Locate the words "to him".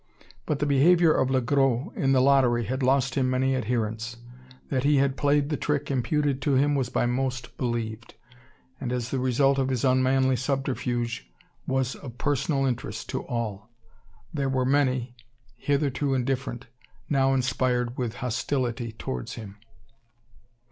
6.41-6.73